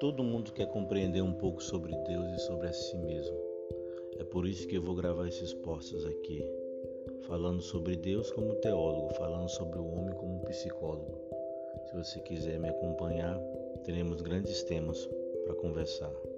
[0.00, 3.36] Todo mundo quer compreender um pouco sobre Deus e sobre a si mesmo.
[4.18, 6.42] É por isso que eu vou gravar esses postos aqui,
[7.28, 11.20] falando sobre Deus como teólogo, falando sobre o homem como psicólogo.
[11.84, 13.38] Se você quiser me acompanhar,
[13.84, 15.06] teremos grandes temas
[15.44, 16.29] para conversar.